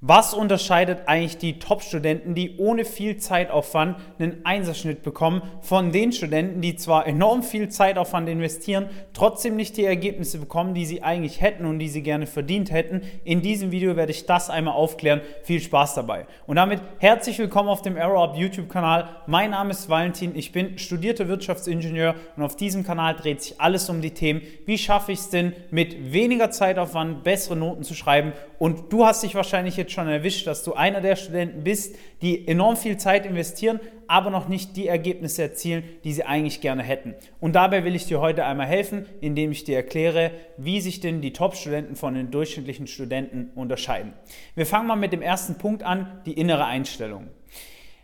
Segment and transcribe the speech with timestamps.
[0.00, 6.60] Was unterscheidet eigentlich die Top-Studenten, die ohne viel Zeitaufwand einen Einserschnitt bekommen, von den Studenten,
[6.60, 11.66] die zwar enorm viel Zeitaufwand investieren, trotzdem nicht die Ergebnisse bekommen, die sie eigentlich hätten
[11.66, 13.02] und die sie gerne verdient hätten?
[13.24, 15.20] In diesem Video werde ich das einmal aufklären.
[15.42, 16.28] Viel Spaß dabei.
[16.46, 19.08] Und damit herzlich willkommen auf dem AeroUp YouTube-Kanal.
[19.26, 23.90] Mein Name ist Valentin, ich bin studierter Wirtschaftsingenieur und auf diesem Kanal dreht sich alles
[23.90, 28.32] um die Themen, wie schaffe ich es denn, mit weniger Zeitaufwand bessere Noten zu schreiben.
[28.60, 31.96] Und du hast dich wahrscheinlich jetzt jetzt schon erwischt, dass du einer der Studenten bist,
[32.20, 36.82] die enorm viel Zeit investieren, aber noch nicht die Ergebnisse erzielen, die sie eigentlich gerne
[36.82, 37.14] hätten.
[37.40, 41.20] Und dabei will ich dir heute einmal helfen, indem ich dir erkläre, wie sich denn
[41.20, 44.12] die Top-Studenten von den durchschnittlichen Studenten unterscheiden.
[44.54, 47.28] Wir fangen mal mit dem ersten Punkt an, die innere Einstellung.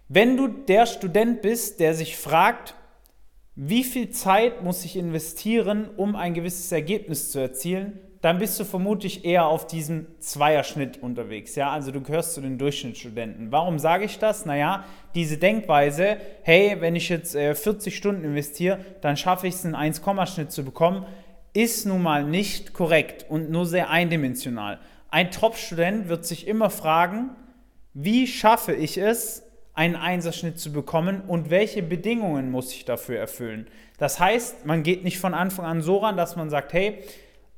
[0.08, 2.74] Wenn du der Student bist, der sich fragt,
[3.56, 8.64] wie viel Zeit muss ich investieren, um ein gewisses Ergebnis zu erzielen, dann bist du
[8.64, 11.56] vermutlich eher auf diesem Zweierschnitt unterwegs.
[11.56, 13.52] Ja, also du gehörst zu den Durchschnittsstudenten.
[13.52, 14.46] Warum sage ich das?
[14.46, 14.84] Naja,
[15.14, 19.76] diese Denkweise, hey, wenn ich jetzt äh, 40 Stunden investiere, dann schaffe ich es, einen
[19.76, 21.04] 1-Schnitt zu bekommen,
[21.52, 24.80] ist nun mal nicht korrekt und nur sehr eindimensional.
[25.10, 27.28] Ein Top-Student wird sich immer fragen,
[27.92, 29.42] wie schaffe ich es,
[29.74, 33.66] einen Einserschnitt zu bekommen und welche Bedingungen muss ich dafür erfüllen.
[33.98, 37.02] Das heißt, man geht nicht von Anfang an so ran, dass man sagt, hey,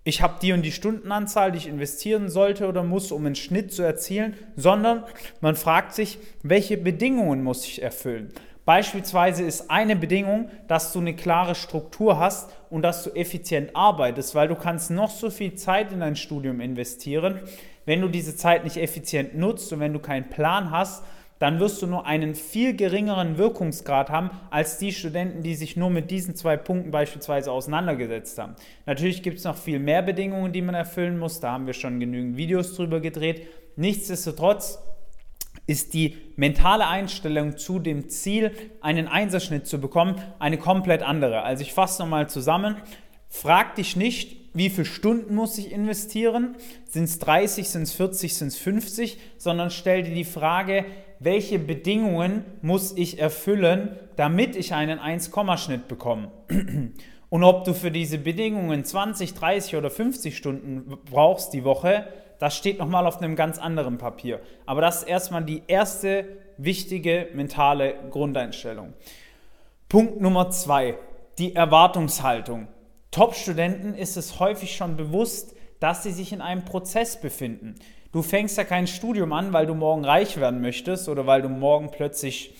[0.06, 3.72] ich habe die und die Stundenanzahl, die ich investieren sollte oder muss, um einen Schnitt
[3.72, 5.02] zu erzielen, sondern
[5.40, 8.30] man fragt sich, welche Bedingungen muss ich erfüllen.
[8.64, 14.36] Beispielsweise ist eine Bedingung, dass du eine klare Struktur hast und dass du effizient arbeitest,
[14.36, 17.40] weil du kannst noch so viel Zeit in dein Studium investieren.
[17.84, 21.02] Wenn du diese Zeit nicht effizient nutzt und wenn du keinen Plan hast,
[21.38, 25.90] dann wirst du nur einen viel geringeren Wirkungsgrad haben als die Studenten, die sich nur
[25.90, 28.56] mit diesen zwei Punkten beispielsweise auseinandergesetzt haben.
[28.86, 31.40] Natürlich gibt es noch viel mehr Bedingungen, die man erfüllen muss.
[31.40, 33.46] Da haben wir schon genügend Videos drüber gedreht.
[33.76, 34.78] Nichtsdestotrotz
[35.66, 41.42] ist die mentale Einstellung zu dem Ziel, einen Einserschnitt zu bekommen, eine komplett andere.
[41.42, 42.76] Also ich fasse nochmal zusammen.
[43.28, 46.56] Frag dich nicht, wie viele Stunden muss ich investieren?
[46.88, 49.18] Sind es 30, sind es 40, sind es 50?
[49.36, 50.86] Sondern stell dir die Frage,
[51.18, 56.30] welche Bedingungen muss ich erfüllen, damit ich einen 1-Schnitt bekomme.
[57.28, 62.06] Und ob du für diese Bedingungen 20, 30 oder 50 Stunden brauchst die Woche,
[62.38, 64.40] das steht nochmal auf einem ganz anderen Papier.
[64.64, 66.24] Aber das ist erstmal die erste
[66.58, 68.92] wichtige mentale Grundeinstellung.
[69.88, 70.98] Punkt Nummer zwei,
[71.38, 72.68] die Erwartungshaltung.
[73.10, 77.74] Top-Studenten ist es häufig schon bewusst, dass sie sich in einem Prozess befinden.
[78.12, 81.48] Du fängst ja kein Studium an, weil du morgen reich werden möchtest oder weil du
[81.48, 82.54] morgen plötzlich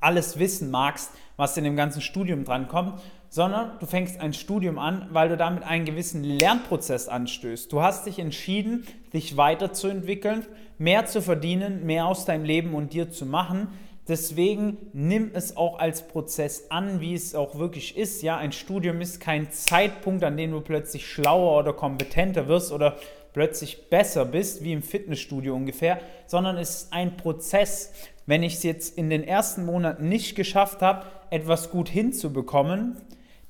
[0.00, 5.08] alles wissen magst, was in dem ganzen Studium drankommt, sondern du fängst ein Studium an,
[5.10, 7.72] weil du damit einen gewissen Lernprozess anstößt.
[7.72, 10.46] Du hast dich entschieden, dich weiterzuentwickeln,
[10.78, 13.68] mehr zu verdienen, mehr aus deinem Leben und dir zu machen.
[14.08, 18.22] Deswegen nimm es auch als Prozess an, wie es auch wirklich ist.
[18.22, 22.96] Ja, ein Studium ist kein Zeitpunkt, an dem du plötzlich schlauer oder kompetenter wirst oder
[23.32, 27.92] plötzlich besser bist, wie im Fitnessstudio ungefähr, sondern es ist ein Prozess.
[28.26, 32.96] Wenn ich es jetzt in den ersten Monaten nicht geschafft habe, etwas gut hinzubekommen,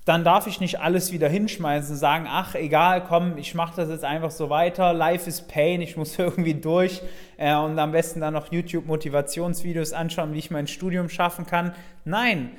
[0.07, 3.91] dann darf ich nicht alles wieder hinschmeißen und sagen, ach egal, komm, ich mache das
[3.91, 7.03] jetzt einfach so weiter, life is pain, ich muss irgendwie durch
[7.37, 11.75] äh, und am besten dann noch YouTube-Motivationsvideos anschauen, wie ich mein Studium schaffen kann.
[12.05, 12.53] Nein,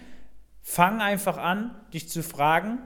[0.61, 2.79] fang einfach an, dich zu fragen,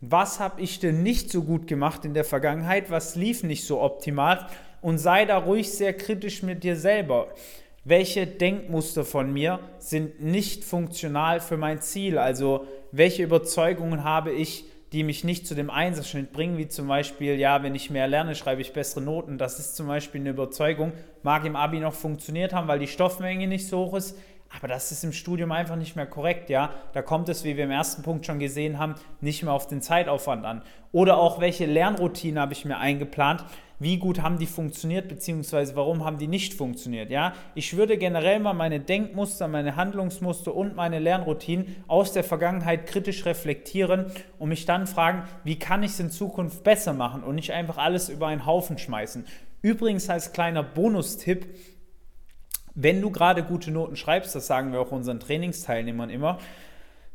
[0.00, 3.80] was habe ich denn nicht so gut gemacht in der Vergangenheit, was lief nicht so
[3.80, 4.48] optimal
[4.80, 7.28] und sei da ruhig sehr kritisch mit dir selber.
[7.84, 12.18] Welche Denkmuster von mir sind nicht funktional für mein Ziel?
[12.18, 17.34] Also welche Überzeugungen habe ich, die mich nicht zu dem Einserschnitt bringen, wie zum Beispiel,
[17.34, 19.36] ja, wenn ich mehr lerne, schreibe ich bessere Noten.
[19.36, 23.46] Das ist zum Beispiel eine Überzeugung, mag im Abi noch funktioniert haben, weil die Stoffmenge
[23.46, 24.16] nicht so hoch ist.
[24.56, 26.70] Aber das ist im Studium einfach nicht mehr korrekt, ja.
[26.92, 29.82] Da kommt es, wie wir im ersten Punkt schon gesehen haben, nicht mehr auf den
[29.82, 30.62] Zeitaufwand an.
[30.90, 33.44] Oder auch, welche Lernroutine habe ich mir eingeplant?
[33.80, 37.34] Wie gut haben die funktioniert, beziehungsweise warum haben die nicht funktioniert, ja?
[37.54, 43.24] Ich würde generell mal meine Denkmuster, meine Handlungsmuster und meine Lernroutinen aus der Vergangenheit kritisch
[43.24, 44.06] reflektieren
[44.40, 47.78] und mich dann fragen, wie kann ich es in Zukunft besser machen und nicht einfach
[47.78, 49.24] alles über einen Haufen schmeißen.
[49.62, 51.46] Übrigens als kleiner Bonustipp,
[52.80, 56.38] wenn du gerade gute Noten schreibst, das sagen wir auch unseren Trainingsteilnehmern immer,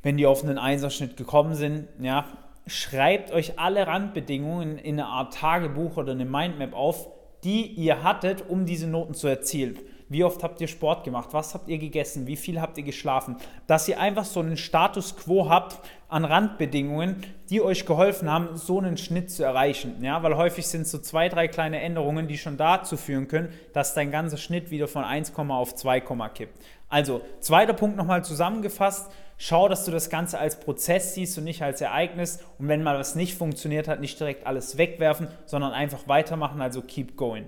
[0.01, 2.25] wenn die auf einen Einserschnitt gekommen sind, ja,
[2.67, 7.07] schreibt euch alle Randbedingungen in eine Art Tagebuch oder eine Mindmap auf,
[7.45, 9.79] die ihr hattet, um diese Noten zu erzielen.
[10.09, 11.29] Wie oft habt ihr Sport gemacht?
[11.31, 12.27] Was habt ihr gegessen?
[12.27, 13.37] Wie viel habt ihr geschlafen?
[13.67, 15.77] Dass ihr einfach so einen Status quo habt
[16.09, 20.03] an Randbedingungen, die euch geholfen haben, so einen Schnitt zu erreichen.
[20.03, 23.95] Ja, weil häufig sind so zwei, drei kleine Änderungen, die schon dazu führen können, dass
[23.95, 26.01] dein ganzer Schnitt wieder von 1, auf 2,
[26.33, 26.53] kippt.
[26.89, 29.11] Also, zweiter Punkt nochmal zusammengefasst.
[29.37, 32.43] Schau, dass du das Ganze als Prozess siehst und nicht als Ereignis.
[32.59, 36.83] Und wenn mal was nicht funktioniert hat, nicht direkt alles wegwerfen, sondern einfach weitermachen, also
[36.83, 37.45] keep going.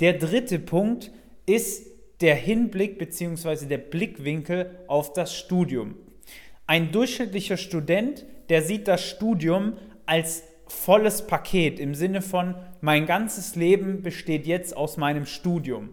[0.00, 1.12] Der dritte Punkt
[1.46, 1.89] ist
[2.20, 3.66] der Hinblick bzw.
[3.66, 5.96] der Blickwinkel auf das Studium.
[6.66, 9.74] Ein durchschnittlicher Student, der sieht das Studium
[10.06, 15.90] als volles Paket im Sinne von, mein ganzes Leben besteht jetzt aus meinem Studium.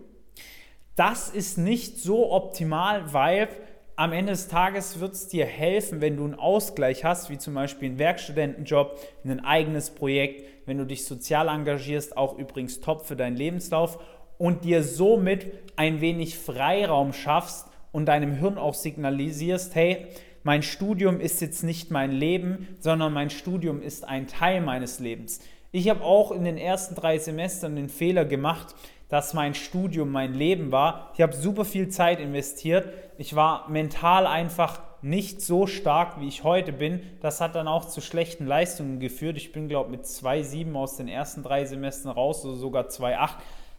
[0.96, 3.50] Das ist nicht so optimal, weil
[3.96, 7.56] am Ende des Tages wird es dir helfen, wenn du einen Ausgleich hast, wie zum
[7.56, 13.16] Beispiel einen Werkstudentenjob, ein eigenes Projekt, wenn du dich sozial engagierst, auch übrigens top für
[13.16, 13.98] deinen Lebenslauf
[14.38, 20.08] und dir somit ein wenig Freiraum schaffst und deinem Hirn auch signalisierst, hey,
[20.44, 25.42] mein Studium ist jetzt nicht mein Leben, sondern mein Studium ist ein Teil meines Lebens.
[25.72, 28.74] Ich habe auch in den ersten drei Semestern den Fehler gemacht,
[29.10, 31.12] dass mein Studium mein Leben war.
[31.14, 32.90] Ich habe super viel Zeit investiert.
[33.18, 37.02] Ich war mental einfach nicht so stark, wie ich heute bin.
[37.22, 39.38] Das hat dann auch zu schlechten Leistungen geführt.
[39.38, 43.30] Ich bin, glaube ich, mit 2,7 aus den ersten drei Semestern raus, oder sogar 2,8.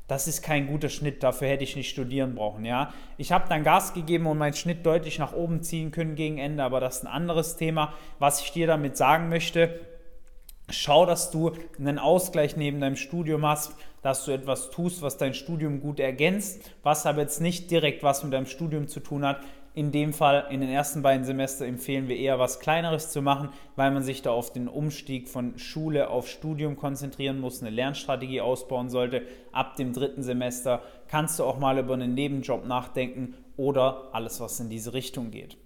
[0.08, 2.64] Das ist kein guter Schnitt, dafür hätte ich nicht studieren brauchen.
[2.64, 2.94] Ja?
[3.18, 6.64] Ich habe dann Gas gegeben und meinen Schnitt deutlich nach oben ziehen können gegen Ende,
[6.64, 7.92] aber das ist ein anderes Thema.
[8.18, 9.78] Was ich dir damit sagen möchte,
[10.70, 15.34] schau, dass du einen Ausgleich neben deinem Studium hast, dass du etwas tust, was dein
[15.34, 19.42] Studium gut ergänzt, was aber jetzt nicht direkt was mit deinem Studium zu tun hat.
[19.78, 23.50] In dem Fall, in den ersten beiden Semester empfehlen wir eher was Kleineres zu machen,
[23.76, 28.40] weil man sich da auf den Umstieg von Schule auf Studium konzentrieren muss, eine Lernstrategie
[28.40, 29.22] ausbauen sollte.
[29.52, 34.58] Ab dem dritten Semester kannst du auch mal über einen Nebenjob nachdenken oder alles, was
[34.58, 35.56] in diese Richtung geht.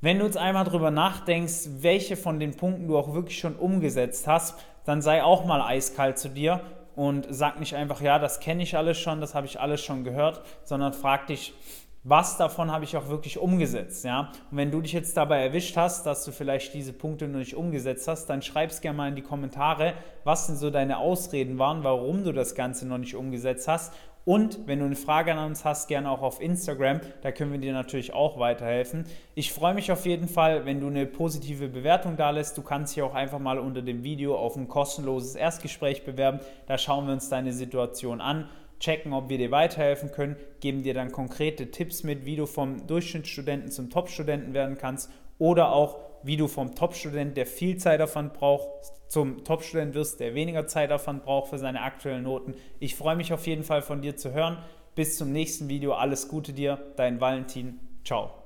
[0.00, 4.28] Wenn du jetzt einmal darüber nachdenkst, welche von den Punkten du auch wirklich schon umgesetzt
[4.28, 6.60] hast, dann sei auch mal eiskalt zu dir
[6.94, 10.04] und sag nicht einfach, ja, das kenne ich alles schon, das habe ich alles schon
[10.04, 11.52] gehört, sondern frag dich,
[12.02, 14.32] was davon habe ich auch wirklich umgesetzt, ja?
[14.50, 17.54] Und wenn du dich jetzt dabei erwischt hast, dass du vielleicht diese Punkte noch nicht
[17.54, 19.94] umgesetzt hast, dann schreib es gerne mal in die Kommentare,
[20.24, 23.92] was denn so deine Ausreden waren, warum du das Ganze noch nicht umgesetzt hast
[24.24, 27.00] und wenn du eine Frage an uns hast, gerne auch auf Instagram.
[27.22, 29.06] Da können wir dir natürlich auch weiterhelfen.
[29.34, 32.58] Ich freue mich auf jeden Fall, wenn du eine positive Bewertung da lässt.
[32.58, 36.40] Du kannst dich auch einfach mal unter dem Video auf ein kostenloses Erstgespräch bewerben.
[36.66, 38.48] Da schauen wir uns deine Situation an,
[38.80, 42.86] checken, ob wir dir weiterhelfen können, geben dir dann konkrete Tipps mit, wie du vom
[42.86, 48.32] Durchschnittsstudenten zum Topstudenten werden kannst oder auch wie du vom Topstudent, der viel Zeit davon
[48.32, 48.68] braucht,
[49.08, 52.54] zum Topstudent wirst, der weniger Zeit davon braucht für seine aktuellen Noten.
[52.78, 54.58] Ich freue mich auf jeden Fall von dir zu hören.
[54.94, 55.92] Bis zum nächsten Video.
[55.92, 57.80] Alles Gute dir, dein Valentin.
[58.04, 58.39] Ciao.